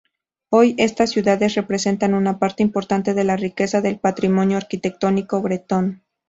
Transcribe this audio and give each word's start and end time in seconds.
Hoy 0.49 0.73
estas 0.79 1.11
ciudades 1.11 1.53
representan 1.53 2.15
una 2.15 2.39
parte 2.39 2.63
importante 2.63 3.13
de 3.13 3.23
la 3.23 3.35
riqueza 3.37 3.81
del 3.81 3.99
patrimonio 3.99 4.57
arquitectónico 4.57 5.39
bretón. 5.43 6.01